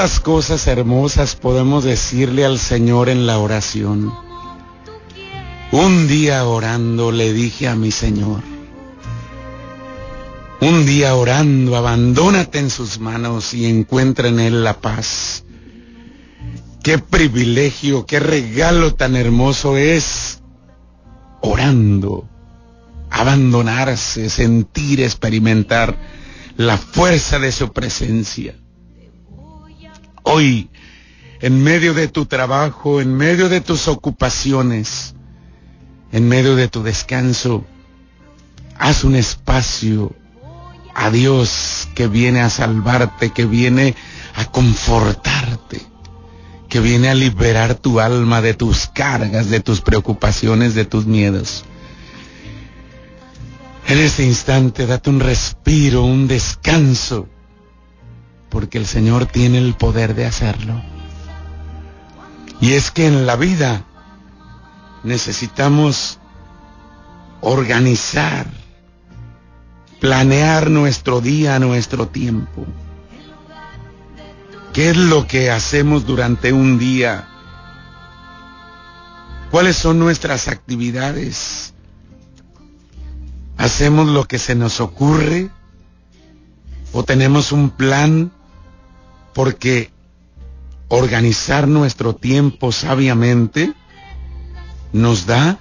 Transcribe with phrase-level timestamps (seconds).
[0.00, 4.10] ¿Cuántas cosas hermosas podemos decirle al Señor en la oración?
[5.72, 8.40] Un día orando le dije a mi Señor,
[10.62, 15.44] un día orando, abandónate en sus manos y encuentra en Él la paz.
[16.82, 20.40] Qué privilegio, qué regalo tan hermoso es
[21.42, 22.26] orando,
[23.10, 25.94] abandonarse, sentir, experimentar
[26.56, 28.54] la fuerza de su presencia.
[30.32, 30.70] Hoy,
[31.40, 35.16] en medio de tu trabajo, en medio de tus ocupaciones,
[36.12, 37.64] en medio de tu descanso,
[38.78, 40.14] haz un espacio
[40.94, 43.96] a Dios que viene a salvarte, que viene
[44.36, 45.82] a confortarte,
[46.68, 51.64] que viene a liberar tu alma de tus cargas, de tus preocupaciones, de tus miedos.
[53.88, 57.26] En este instante date un respiro, un descanso,
[58.50, 60.82] porque el Señor tiene el poder de hacerlo.
[62.60, 63.84] Y es que en la vida
[65.02, 66.18] necesitamos
[67.40, 68.46] organizar,
[70.00, 72.66] planear nuestro día, nuestro tiempo.
[74.72, 77.28] ¿Qué es lo que hacemos durante un día?
[79.50, 81.74] ¿Cuáles son nuestras actividades?
[83.56, 85.50] ¿Hacemos lo que se nos ocurre?
[86.92, 88.32] ¿O tenemos un plan?
[89.34, 89.90] Porque
[90.88, 93.72] organizar nuestro tiempo sabiamente
[94.92, 95.58] nos da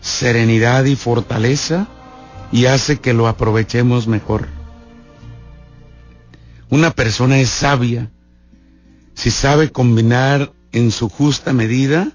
[0.00, 1.88] serenidad y fortaleza
[2.52, 4.48] y hace que lo aprovechemos mejor.
[6.70, 8.10] Una persona es sabia
[9.14, 12.12] si sabe combinar en su justa medida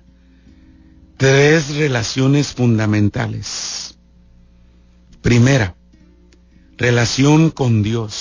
[1.17, 3.97] tres relaciones fundamentales.
[5.21, 5.75] Primera,
[6.77, 8.13] relación con Dios,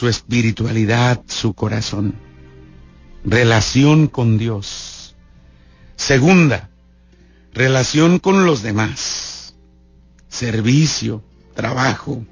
[0.00, 2.14] su espiritualidad, su corazón.
[3.22, 5.14] Relación con Dios.
[5.94, 6.70] Segunda,
[7.52, 9.52] relación con los demás,
[10.30, 11.22] servicio,
[11.54, 12.24] trabajo.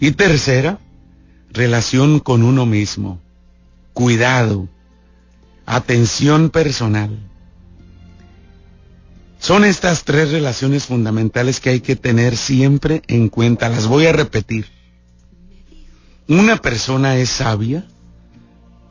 [0.00, 0.80] Y tercera,
[1.52, 3.20] relación con uno mismo,
[3.92, 4.68] cuidado,
[5.66, 7.16] atención personal.
[9.38, 13.68] Son estas tres relaciones fundamentales que hay que tener siempre en cuenta.
[13.68, 14.77] Las voy a repetir.
[16.28, 17.88] Una persona es sabia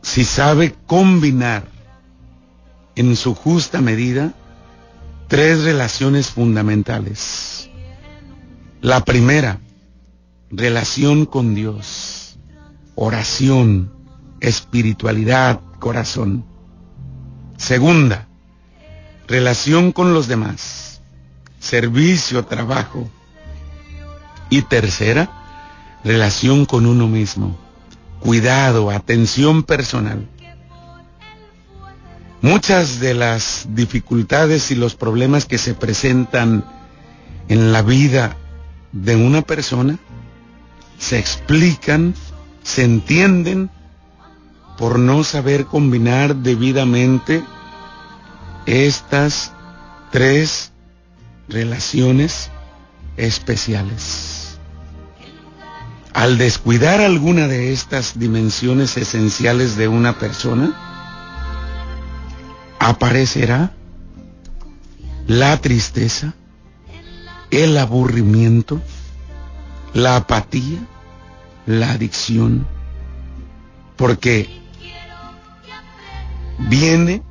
[0.01, 1.67] si sabe combinar
[2.95, 4.33] en su justa medida
[5.27, 7.69] tres relaciones fundamentales.
[8.81, 9.59] La primera,
[10.49, 12.39] relación con Dios,
[12.95, 13.93] oración,
[14.39, 16.43] espiritualidad, corazón.
[17.57, 18.27] Segunda,
[19.27, 21.01] relación con los demás,
[21.59, 23.07] servicio, trabajo.
[24.49, 25.36] Y tercera,
[26.03, 27.57] relación con uno mismo,
[28.19, 30.27] cuidado, atención personal.
[32.41, 36.63] Muchas de las dificultades y los problemas que se presentan
[37.49, 38.37] en la vida
[38.91, 39.97] de una persona
[40.99, 42.13] se explican,
[42.63, 43.69] se entienden
[44.77, 47.43] por no saber combinar debidamente
[48.67, 49.51] estas
[50.11, 50.71] tres
[51.47, 52.49] relaciones
[53.17, 54.36] especiales.
[56.17, 60.73] Al descuidar alguna de estas dimensiones esenciales de una persona,
[62.79, 63.71] aparecerá
[65.27, 66.33] la tristeza,
[67.51, 68.81] el aburrimiento,
[69.93, 70.79] la apatía,
[71.67, 72.65] la adicción,
[73.95, 74.49] porque
[76.57, 77.21] viene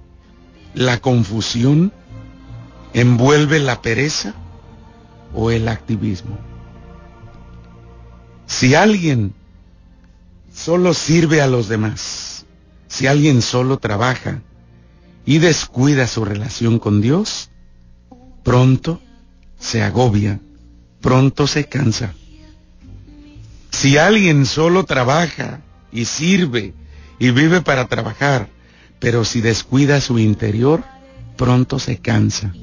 [0.74, 1.92] la confusión,
[2.94, 4.32] envuelve la pereza
[5.34, 6.38] o el activismo.
[8.46, 9.34] Si alguien
[10.52, 12.46] solo sirve a los demás,
[12.88, 14.40] si alguien solo trabaja
[15.24, 17.50] y descuida su relación con Dios,
[18.42, 19.00] pronto
[19.58, 20.40] se agobia,
[21.00, 22.14] pronto se cansa.
[23.70, 25.60] Si alguien solo trabaja
[25.92, 26.72] y sirve
[27.18, 28.48] y vive para trabajar,
[29.00, 30.84] pero si descuida su interior,
[31.36, 32.54] pronto se cansa,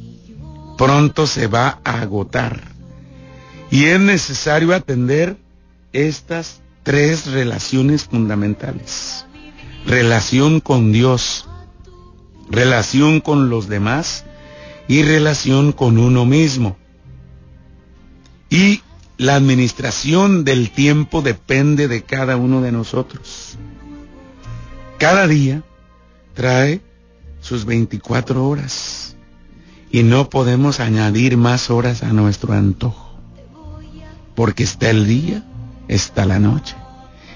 [0.77, 2.62] pronto se va a agotar.
[3.69, 5.38] Y es necesario atender
[5.94, 9.25] estas tres relaciones fundamentales.
[9.86, 11.48] Relación con Dios,
[12.50, 14.25] relación con los demás
[14.88, 16.78] y relación con uno mismo.
[18.50, 18.81] Y
[19.18, 23.57] la administración del tiempo depende de cada uno de nosotros.
[24.98, 25.63] Cada día
[26.34, 26.81] trae
[27.42, 29.16] sus 24 horas
[29.92, 33.19] y no podemos añadir más horas a nuestro antojo,
[34.34, 35.44] porque está el día,
[35.95, 36.75] está la noche.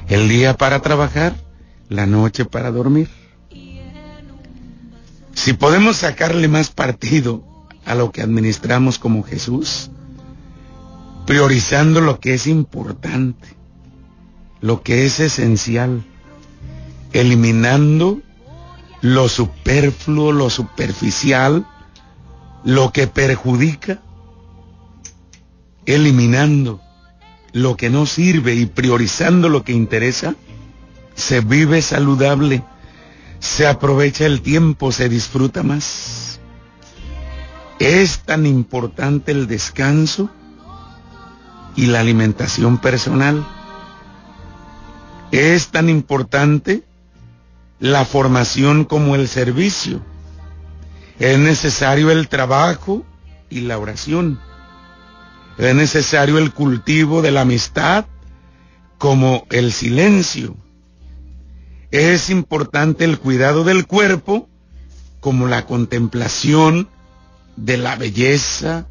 [0.08, 1.36] El día para trabajar,
[1.90, 3.10] la noche para dormir.
[5.34, 7.44] Si podemos sacarle más partido
[7.86, 9.92] a lo que administramos como Jesús,
[11.26, 13.48] priorizando lo que es importante,
[14.62, 16.04] lo que es esencial,
[17.14, 18.22] eliminando
[19.02, 21.68] lo superfluo, lo superficial,
[22.64, 24.02] lo que perjudica,
[25.86, 26.82] eliminando
[27.54, 30.36] lo que no sirve y priorizando lo que interesa,
[31.16, 32.64] se vive saludable,
[33.40, 36.40] se aprovecha el tiempo, se disfruta más.
[37.80, 40.30] Es tan importante el descanso
[41.76, 43.46] y la alimentación personal.
[45.32, 46.84] Es tan importante
[47.80, 50.02] la formación como el servicio.
[51.20, 53.06] Es necesario el trabajo
[53.50, 54.40] y la oración.
[55.58, 58.06] Es necesario el cultivo de la amistad
[58.98, 60.56] como el silencio.
[61.92, 64.50] Es importante el cuidado del cuerpo
[65.20, 66.90] como la contemplación
[67.56, 68.88] de la belleza,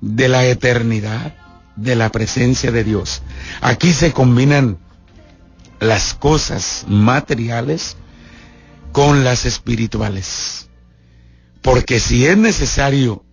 [0.00, 1.34] de la eternidad
[1.76, 3.22] de la presencia de Dios.
[3.60, 4.78] Aquí se combinan
[5.80, 7.96] las cosas materiales
[8.92, 10.68] con las espirituales.
[11.62, 13.23] Porque si es necesario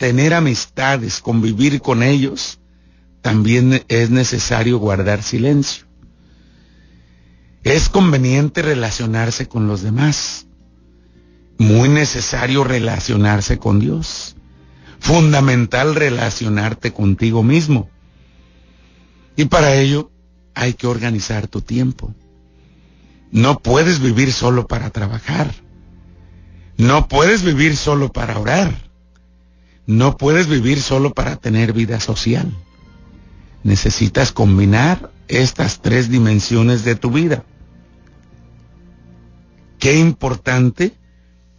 [0.00, 2.58] tener amistades, convivir con ellos,
[3.22, 5.86] también es necesario guardar silencio.
[7.62, 10.48] Es conveniente relacionarse con los demás.
[11.58, 14.34] Muy necesario relacionarse con Dios
[15.00, 17.90] fundamental relacionarte contigo mismo.
[19.34, 20.10] Y para ello
[20.54, 22.14] hay que organizar tu tiempo.
[23.32, 25.52] No puedes vivir solo para trabajar.
[26.76, 28.89] No puedes vivir solo para orar.
[29.90, 32.56] No puedes vivir solo para tener vida social.
[33.64, 37.44] Necesitas combinar estas tres dimensiones de tu vida.
[39.80, 40.94] Qué importante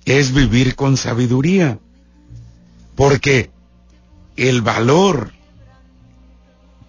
[0.05, 1.79] es vivir con sabiduría.
[2.95, 3.51] Porque
[4.37, 5.33] el valor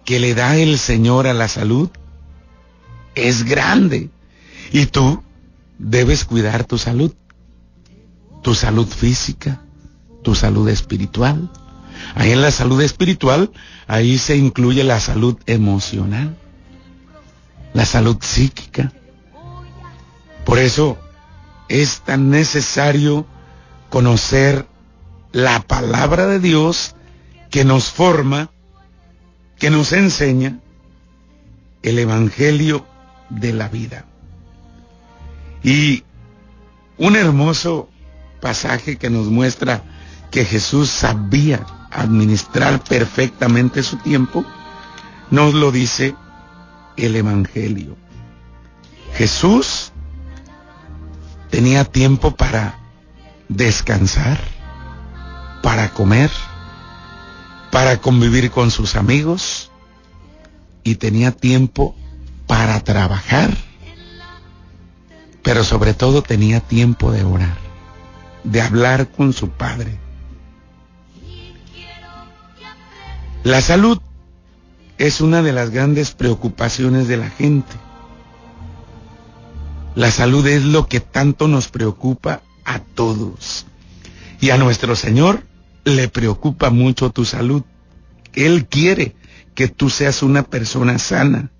[0.05, 1.89] que le da el Señor a la salud
[3.15, 4.09] es grande.
[4.71, 5.21] Y tú
[5.77, 7.13] debes cuidar tu salud.
[8.43, 9.62] Tu salud física,
[10.23, 11.49] tu salud espiritual.
[12.15, 13.51] Ahí en la salud espiritual,
[13.87, 16.35] ahí se incluye la salud emocional,
[17.73, 18.91] la salud psíquica.
[20.45, 20.97] Por eso
[21.69, 23.25] es tan necesario
[23.89, 24.67] conocer
[25.31, 26.95] la palabra de Dios
[27.49, 28.51] que nos forma,
[29.57, 30.59] que nos enseña
[31.83, 32.85] el Evangelio
[33.29, 34.05] de la vida.
[35.63, 36.03] Y
[36.97, 37.89] un hermoso
[38.41, 39.83] pasaje que nos muestra
[40.33, 44.43] que Jesús sabía administrar perfectamente su tiempo,
[45.31, 46.15] nos lo dice
[46.97, 47.95] el Evangelio.
[49.13, 49.93] Jesús
[51.49, 52.79] tenía tiempo para
[53.47, 54.39] descansar
[55.63, 56.29] para comer,
[57.71, 59.71] para convivir con sus amigos
[60.83, 61.95] y tenía tiempo
[62.47, 63.49] para trabajar,
[65.41, 67.57] pero sobre todo tenía tiempo de orar,
[68.43, 70.02] de hablar con su padre.
[73.43, 73.99] La salud
[74.97, 77.73] es una de las grandes preocupaciones de la gente.
[79.95, 83.65] La salud es lo que tanto nos preocupa a todos.
[84.39, 85.43] Y a nuestro Señor
[85.83, 87.63] le preocupa mucho tu salud.
[88.33, 89.15] Él quiere
[89.55, 91.51] que tú seas una persona sana,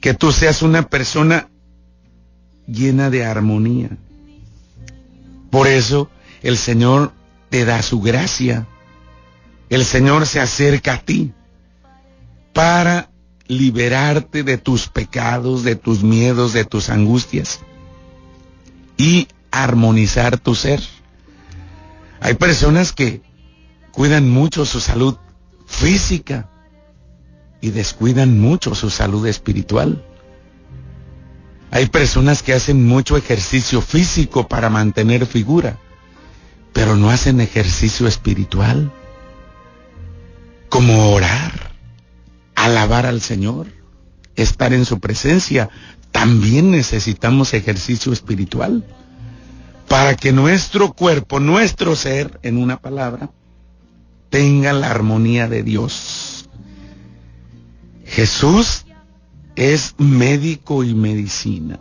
[0.00, 1.48] que tú seas una persona
[2.66, 3.90] llena de armonía.
[5.50, 6.10] Por eso
[6.42, 7.12] el Señor
[7.50, 8.66] te da su gracia.
[9.68, 11.32] El Señor se acerca a ti
[12.52, 13.10] para
[13.48, 17.60] liberarte de tus pecados, de tus miedos, de tus angustias
[18.96, 20.80] y armonizar tu ser.
[22.20, 23.22] Hay personas que
[23.92, 25.16] cuidan mucho su salud
[25.66, 26.48] física
[27.60, 30.04] y descuidan mucho su salud espiritual.
[31.70, 35.78] Hay personas que hacen mucho ejercicio físico para mantener figura,
[36.72, 38.92] pero no hacen ejercicio espiritual,
[40.68, 41.72] como orar,
[42.54, 43.68] alabar al Señor,
[44.34, 45.68] estar en su presencia.
[46.12, 48.84] También necesitamos ejercicio espiritual
[49.88, 53.30] para que nuestro cuerpo, nuestro ser, en una palabra,
[54.30, 56.48] tenga la armonía de Dios.
[58.04, 58.86] Jesús
[59.54, 61.80] es médico y medicina.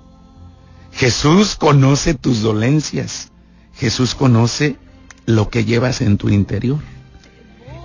[0.92, 3.32] Jesús conoce tus dolencias.
[3.76, 4.78] Jesús conoce
[5.26, 6.80] lo que llevas en tu interior.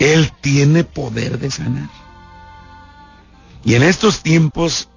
[0.01, 1.91] Él tiene poder de sanar.
[3.65, 4.89] Y en estos tiempos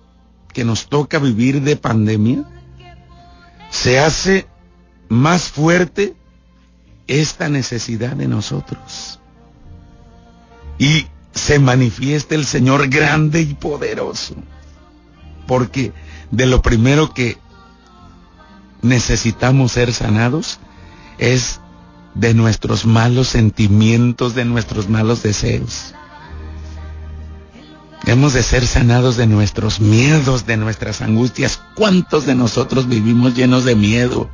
[0.53, 2.45] que nos toca vivir de pandemia,
[3.69, 4.47] se hace
[5.09, 6.15] más fuerte
[7.07, 9.19] esta necesidad de nosotros.
[10.79, 14.35] Y se manifiesta el Señor grande y poderoso.
[15.47, 15.91] Porque
[16.31, 17.37] de lo primero que
[18.81, 20.59] necesitamos ser sanados
[21.17, 21.59] es
[22.15, 25.93] de nuestros malos sentimientos, de nuestros malos deseos.
[28.05, 31.61] Hemos de ser sanados de nuestros miedos, de nuestras angustias.
[31.75, 34.29] ¿Cuántos de nosotros vivimos llenos de miedo?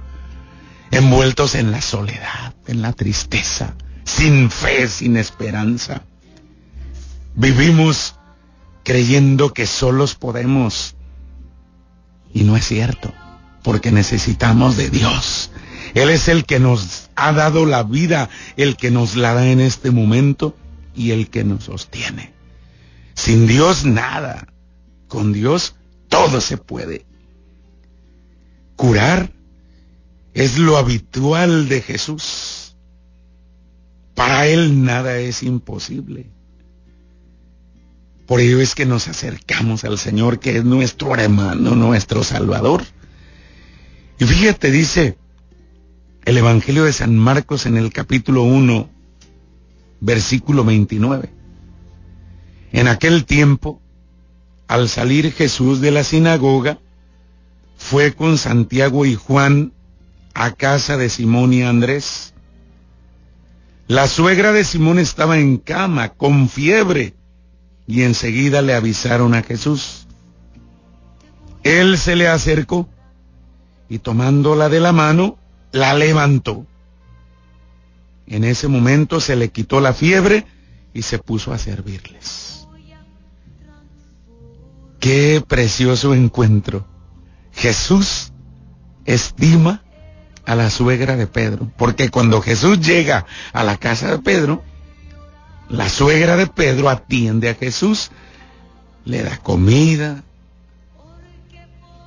[0.90, 6.02] Envueltos en la soledad, en la tristeza, sin fe, sin esperanza.
[7.36, 8.16] Vivimos
[8.84, 10.96] creyendo que solos podemos.
[12.34, 13.14] Y no es cierto,
[13.64, 15.52] porque necesitamos de Dios.
[15.94, 19.60] Él es el que nos ha dado la vida, el que nos la da en
[19.60, 20.56] este momento
[20.96, 22.34] y el que nos sostiene.
[23.16, 24.48] Sin Dios nada.
[25.08, 25.76] Con Dios
[26.08, 27.06] todo se puede.
[28.76, 29.32] Curar
[30.34, 32.76] es lo habitual de Jesús.
[34.14, 36.30] Para Él nada es imposible.
[38.28, 42.84] Por ello es que nos acercamos al Señor, que es nuestro hermano, nuestro Salvador.
[44.20, 45.18] Y fíjate, dice
[46.30, 48.88] el Evangelio de San Marcos en el capítulo 1,
[50.00, 51.34] versículo 29.
[52.72, 53.82] En aquel tiempo,
[54.68, 56.78] al salir Jesús de la sinagoga,
[57.78, 59.74] fue con Santiago y Juan
[60.36, 62.36] a casa de Simón y Andrés.
[63.88, 67.16] La suegra de Simón estaba en cama, con fiebre,
[67.88, 70.06] y enseguida le avisaron a Jesús.
[71.64, 72.88] Él se le acercó
[73.90, 75.39] y tomándola de la mano,
[75.72, 76.66] la levantó.
[78.28, 80.46] En ese momento se le quitó la fiebre
[80.94, 82.68] y se puso a servirles.
[85.00, 86.86] Qué precioso encuentro.
[87.54, 88.32] Jesús
[89.06, 89.82] estima
[90.46, 94.64] a la suegra de Pedro, porque cuando Jesús llega a la casa de Pedro,
[95.70, 98.12] la suegra de Pedro atiende a Jesús,
[99.06, 100.24] le da comida,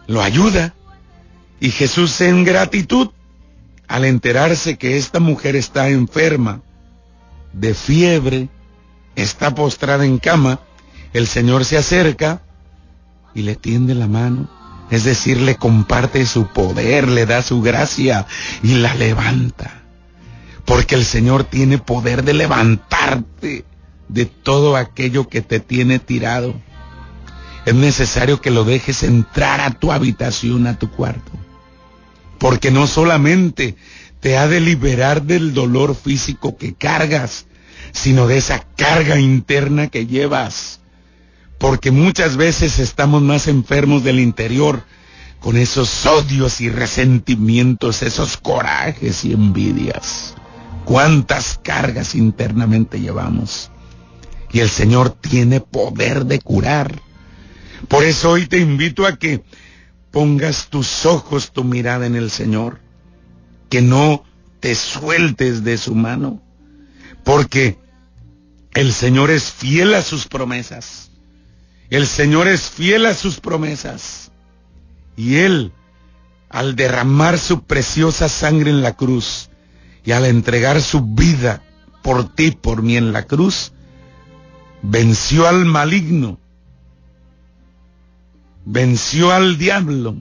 [0.07, 0.75] lo ayuda,
[1.61, 3.11] y Jesús en gratitud,
[3.93, 6.63] al enterarse que esta mujer está enferma,
[7.53, 8.49] de fiebre,
[9.17, 10.61] está postrada en cama,
[11.13, 12.41] el Señor se acerca,
[13.35, 14.49] y le tiende la mano.
[14.91, 18.27] Es decir, le comparte su poder, le da su gracia
[18.63, 19.83] y la levanta.
[20.65, 23.67] Porque el Señor tiene poder de levantarte
[24.09, 26.55] de todo aquello que te tiene tirado.
[27.67, 31.33] Es necesario que lo dejes entrar a tu habitación, a tu cuarto.
[32.43, 33.75] Porque no solamente
[34.21, 37.47] te ha de liberar del dolor físico que cargas,
[37.93, 40.83] sino de esa carga interna que llevas
[41.63, 44.83] porque muchas veces estamos más enfermos del interior
[45.39, 50.35] con esos odios y resentimientos, esos corajes y envidias.
[50.85, 53.71] ¿Cuántas cargas internamente llevamos?
[54.53, 57.01] Y el Señor tiene poder de curar.
[57.87, 59.45] Por eso hoy te invito a que
[60.13, 62.81] pongas tus ojos, tu mirada en el Señor,
[63.69, 64.25] que no
[64.61, 66.41] te sueltes de su mano,
[67.25, 67.79] porque
[68.75, 71.11] el Señor es fiel a sus promesas.
[71.91, 74.31] El Señor es fiel a sus promesas.
[75.17, 75.73] Y Él,
[76.49, 79.51] al derramar su preciosa sangre en la cruz
[80.05, 81.63] y al entregar su vida
[82.03, 83.73] por ti, por mí en la cruz,
[84.83, 86.39] venció al maligno,
[88.65, 90.17] venció al diablo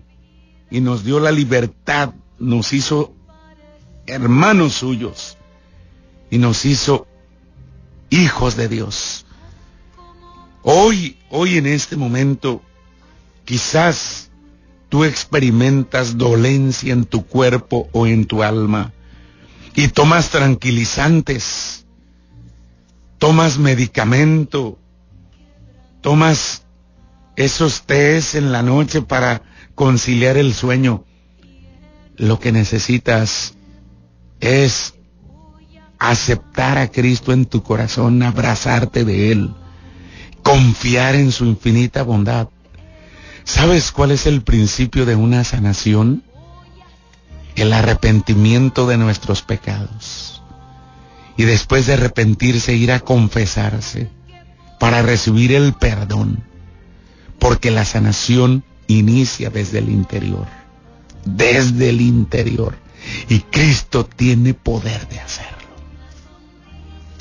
[0.70, 3.14] y nos dio la libertad, nos hizo
[4.08, 5.38] hermanos suyos
[6.30, 7.08] y nos hizo
[8.10, 9.26] hijos de Dios.
[10.64, 12.62] Hoy, hoy en este momento,
[13.46, 14.30] quizás
[14.90, 18.94] tú experimentas dolencia en tu cuerpo o en tu alma
[19.74, 21.86] y tomas tranquilizantes,
[23.18, 24.78] tomas medicamento,
[26.02, 26.64] tomas
[27.36, 29.42] esos tés en la noche para
[29.76, 31.06] conciliar el sueño.
[32.18, 33.56] Lo que necesitas
[34.40, 34.96] es
[36.00, 39.56] aceptar a Cristo en tu corazón, abrazarte de Él
[40.44, 42.48] confiar en su infinita bondad.
[43.44, 46.24] ¿Sabes cuál es el principio de una sanación?
[47.58, 50.42] el arrepentimiento de nuestros pecados.
[51.36, 54.10] Y después de arrepentirse, ir a confesarse
[54.80, 56.46] para recibir el perdón.
[57.42, 60.46] Porque la sanación inicia desde el interior.
[61.26, 62.78] Desde el interior.
[63.30, 65.58] Y Cristo tiene poder de hacerlo.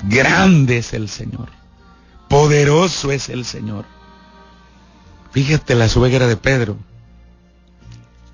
[0.04, 1.48] Grande es el Señor.
[2.28, 3.86] Poderoso es el Señor.
[5.32, 6.76] Fíjate la suegra de Pedro.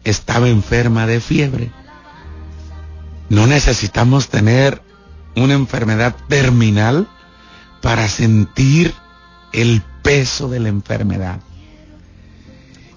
[0.02, 1.70] Estaba enferma de fiebre.
[3.28, 4.82] No necesitamos tener
[5.36, 7.08] una enfermedad terminal
[7.80, 8.92] para sentir
[9.52, 11.38] el peso de la enfermedad.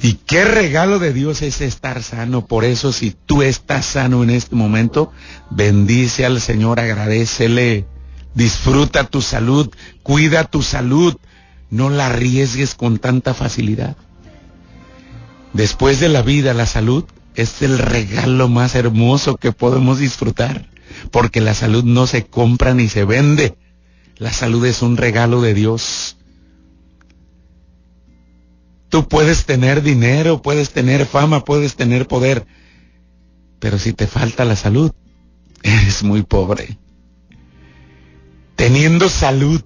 [0.02, 2.46] Y qué regalo de Dios es estar sano.
[2.46, 5.12] Por eso si tú estás sano en este momento,
[5.50, 7.86] bendice al Señor, agradecele,
[8.34, 9.70] disfruta tu salud,
[10.02, 11.18] cuida tu salud,
[11.70, 13.98] no la arriesgues con tanta facilidad.
[15.54, 17.04] Después de la vida, la salud
[17.36, 20.70] es el regalo más hermoso que podemos disfrutar,
[21.12, 23.58] porque la salud no se compra ni se vende.
[24.18, 26.18] La salud es un regalo de Dios.
[28.90, 32.46] Tú puedes tener dinero, puedes tener fama, puedes tener poder,
[33.60, 34.92] pero si te falta la salud,
[35.64, 36.78] eres muy pobre.
[38.56, 39.62] Teniendo salud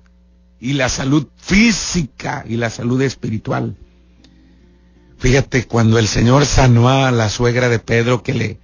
[0.59, 3.77] y la salud física y la salud espiritual.
[5.17, 8.59] Fíjate, cuando el Señor sanó a la suegra de Pedro que le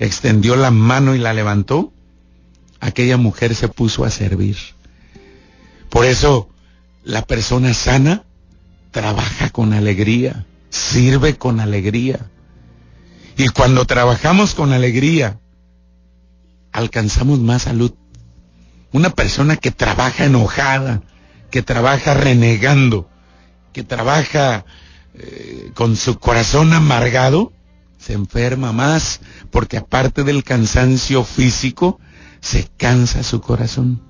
[0.00, 1.92] extendió la mano y la levantó,
[2.80, 4.56] aquella mujer se puso a servir.
[5.88, 6.48] Por eso,
[7.04, 8.24] la persona sana
[8.90, 12.30] trabaja con alegría, sirve con alegría.
[13.36, 15.38] Y cuando trabajamos con alegría,
[16.72, 17.92] alcanzamos más salud.
[18.92, 21.02] Una persona que trabaja enojada,
[21.50, 23.08] que trabaja renegando,
[23.72, 24.64] que trabaja
[25.14, 27.52] eh, con su corazón amargado,
[27.98, 32.00] se enferma más, porque aparte del cansancio físico,
[32.40, 34.09] se cansa su corazón.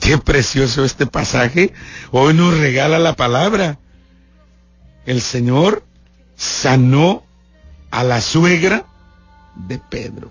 [0.00, 1.72] Qué precioso este pasaje.
[2.10, 3.78] Hoy nos regala la palabra.
[5.06, 5.84] El Señor
[6.36, 7.24] sanó
[7.90, 8.86] a la suegra
[9.54, 10.30] de Pedro.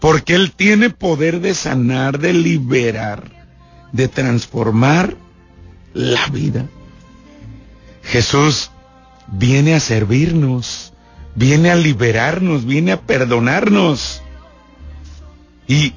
[0.00, 3.30] Porque Él tiene poder de sanar, de liberar,
[3.92, 5.16] de transformar
[5.94, 6.66] la vida.
[8.02, 8.70] Jesús
[9.26, 10.92] viene a servirnos,
[11.34, 14.22] viene a liberarnos, viene a perdonarnos.
[15.66, 15.94] Y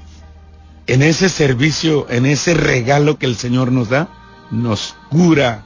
[0.90, 4.10] en ese servicio, en ese regalo que el Señor nos da,
[4.50, 5.64] nos cura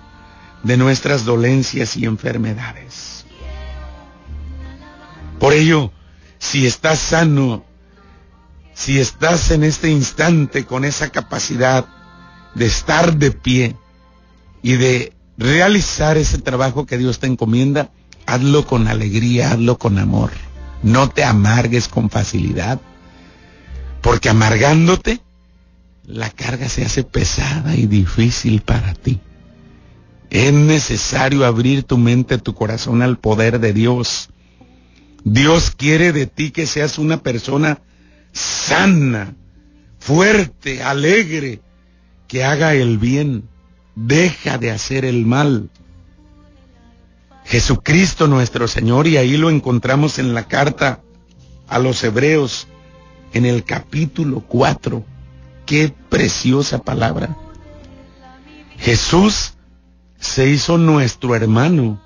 [0.63, 3.23] de nuestras dolencias y enfermedades.
[5.39, 5.93] Por ello,
[6.39, 7.63] si estás sano,
[8.73, 11.86] si estás en este instante con esa capacidad
[12.53, 13.77] de estar de pie
[14.62, 17.91] y de realizar ese trabajo que Dios te encomienda,
[18.25, 20.31] hazlo con alegría, hazlo con amor.
[20.81, 22.81] No te amargues con facilidad.
[24.03, 25.21] Porque amargándote,
[26.05, 29.21] la carga se hace pesada y difícil para ti.
[30.29, 34.29] Es necesario abrir tu mente, tu corazón al poder de Dios.
[35.23, 37.79] Dios quiere de ti que seas una persona
[38.33, 39.35] sana,
[39.99, 41.61] fuerte, alegre,
[42.27, 43.47] que haga el bien,
[43.95, 45.69] deja de hacer el mal.
[47.45, 50.99] Jesucristo nuestro Señor, y ahí lo encontramos en la carta
[51.69, 52.67] a los hebreos,
[53.34, 55.04] en el capítulo 4.
[55.65, 57.36] Qué preciosa palabra.
[58.78, 59.54] Jesús
[60.19, 62.02] se hizo nuestro hermano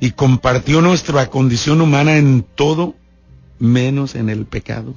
[0.00, 2.94] y compartió nuestra condición humana en todo
[3.58, 4.94] menos en el pecado.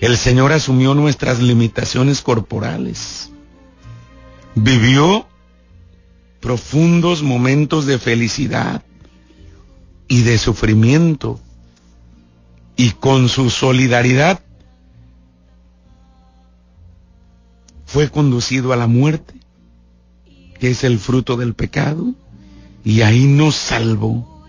[0.00, 3.30] El Señor asumió nuestras limitaciones corporales.
[4.54, 5.26] Vivió
[6.40, 8.82] profundos momentos de felicidad
[10.08, 11.38] y de sufrimiento
[12.80, 14.40] y con su solidaridad
[17.84, 19.34] fue conducido a la muerte,
[20.58, 22.14] que es el fruto del pecado,
[22.82, 24.46] y ahí nos salvó,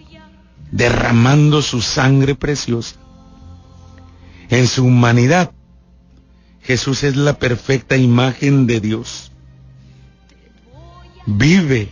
[0.71, 2.95] derramando su sangre preciosa.
[4.49, 5.51] En su humanidad,
[6.61, 9.33] Jesús es la perfecta imagen de Dios.
[11.25, 11.89] Vive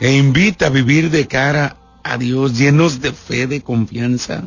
[0.00, 1.77] e invita a vivir de cara
[2.08, 4.42] a Dios, llenos de fe, de confianza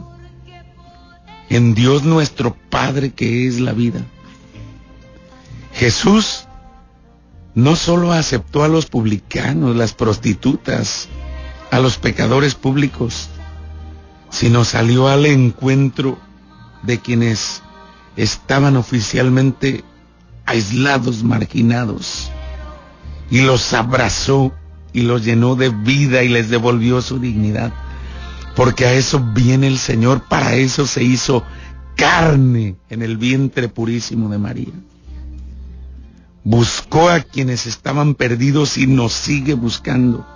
[1.50, 4.02] en Dios nuestro Padre que es la vida.
[5.74, 6.48] Jesús
[7.54, 11.08] no solo aceptó a los publicanos, las prostitutas,
[11.70, 13.30] a los pecadores públicos,
[14.30, 16.18] sino salió al encuentro
[16.84, 17.62] de quienes
[18.16, 19.84] estaban oficialmente
[20.46, 22.32] aislados, marginados,
[23.30, 24.52] y los abrazó
[24.94, 27.74] y los llenó de vida y les devolvió su dignidad.
[28.56, 31.44] Porque a eso viene el Señor, para eso se hizo
[31.96, 34.74] carne en el vientre purísimo de María.
[36.44, 40.28] Buscó a quienes estaban perdidos y nos sigue buscando.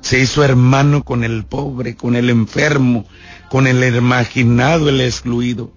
[0.00, 3.06] Se hizo hermano con el pobre, con el enfermo,
[3.48, 5.72] con el imaginado, el excluido.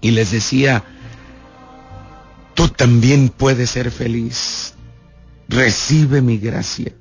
[0.00, 0.84] Y les decía,
[2.54, 4.74] tú también puedes ser feliz.
[5.50, 6.92] Recibe mi gracia.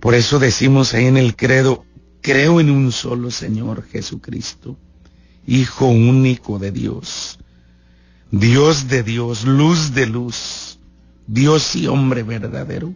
[0.00, 1.84] Por eso decimos ahí en el credo,
[2.22, 4.78] creo en un solo Señor Jesucristo,
[5.46, 7.38] Hijo único de Dios,
[8.30, 10.78] Dios de Dios, luz de luz,
[11.26, 12.94] Dios y hombre verdadero,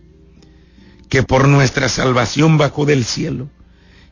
[1.10, 3.50] que por nuestra salvación bajó del cielo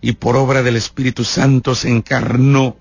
[0.02, 2.76] y por obra del Espíritu Santo se encarnó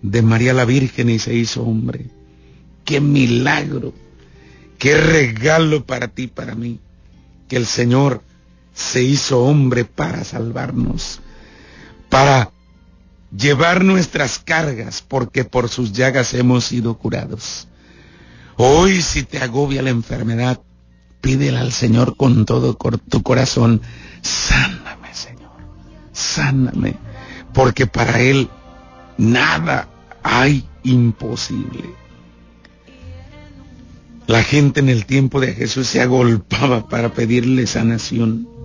[0.00, 2.06] de María la Virgen y se hizo hombre.
[2.84, 3.92] Qué milagro,
[4.78, 6.80] qué regalo para ti, para mí,
[7.48, 8.22] que el Señor
[8.74, 11.20] se hizo hombre para salvarnos,
[12.08, 12.50] para
[13.36, 17.68] llevar nuestras cargas, porque por sus llagas hemos sido curados.
[18.56, 20.60] Hoy si te agobia la enfermedad,
[21.20, 22.76] pídele al Señor con todo
[23.08, 23.82] tu corazón,
[24.22, 25.56] sáname Señor,
[26.12, 26.96] sáname,
[27.52, 28.48] porque para Él
[29.18, 29.88] nada
[30.22, 32.05] hay imposible.
[34.26, 38.56] La gente en el tiempo de Jesús se agolpaba para pedirle sanación.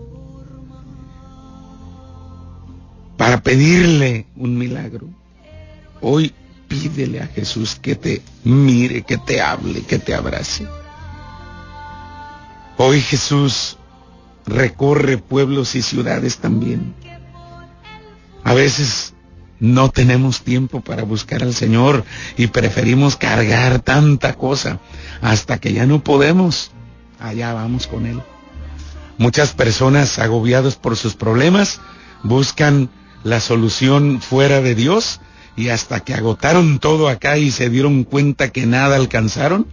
[3.21, 5.07] para pedirle un milagro.
[6.01, 6.33] Hoy
[6.67, 10.65] pídele a Jesús que te mire, que te hable, que te abrace.
[12.77, 13.77] Hoy Jesús
[14.47, 16.95] recorre pueblos y ciudades también.
[18.43, 19.13] A veces
[19.61, 22.03] no tenemos tiempo para buscar al Señor
[22.35, 24.79] y preferimos cargar tanta cosa
[25.21, 26.71] hasta que ya no podemos.
[27.19, 28.19] Allá vamos con Él.
[29.19, 31.79] Muchas personas agobiadas por sus problemas
[32.23, 32.89] buscan
[33.23, 35.21] la solución fuera de Dios
[35.55, 39.67] y hasta que agotaron todo acá y se dieron cuenta que nada alcanzaron,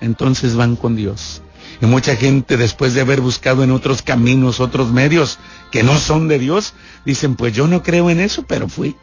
[0.00, 1.42] entonces van con Dios.
[1.82, 5.38] Y mucha gente después de haber buscado en otros caminos, otros medios
[5.70, 6.72] que no son de Dios,
[7.04, 8.96] dicen, pues yo no creo en eso, pero fui.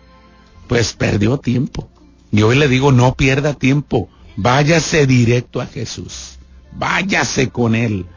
[0.74, 1.88] Pues perdió tiempo.
[2.32, 6.40] Y hoy le digo, no pierda tiempo, váyase directo a Jesús,
[6.72, 8.08] váyase con Él.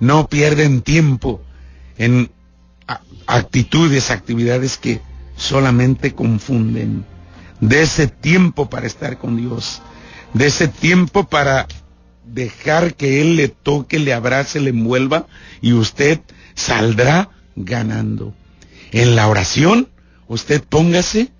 [0.00, 1.42] No pierden tiempo
[1.98, 2.30] en
[3.26, 5.02] actitudes, actividades que
[5.36, 7.04] solamente confunden.
[7.60, 9.82] De ese tiempo para estar con Dios.
[10.32, 11.68] De ese tiempo para
[12.24, 15.26] dejar que Él le toque, le abrace, le envuelva
[15.60, 16.22] y usted
[16.54, 18.32] saldrá ganando.
[18.90, 19.90] En la oración,
[20.28, 21.35] usted póngase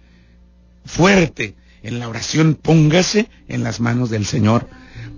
[0.87, 1.57] fuerte.
[1.83, 4.68] En la oración póngase en las manos del Señor.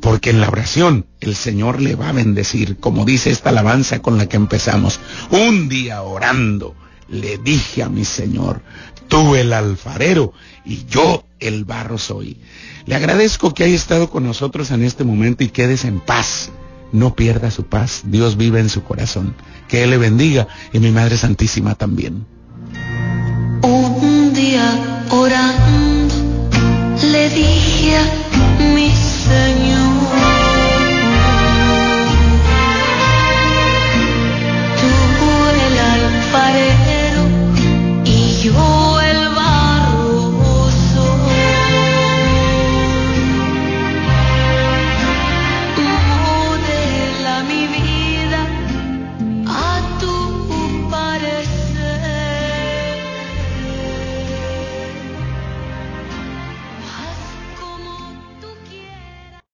[0.01, 4.17] Porque en la oración el Señor le va a bendecir, como dice esta alabanza con
[4.17, 5.01] la que empezamos.
[5.31, 6.75] Un día orando
[7.09, 8.63] le dije a mi Señor,
[9.09, 10.33] tú el alfarero
[10.65, 12.37] y yo el barro soy.
[12.87, 16.51] Le agradezco que haya estado con nosotros en este momento y quedes en paz.
[16.93, 18.03] No pierda su paz.
[18.05, 19.35] Dios vive en su corazón.
[19.69, 22.27] Que Él le bendiga y mi Madre Santísima también.
[23.63, 26.15] Un día orando,
[27.03, 28.28] le dije a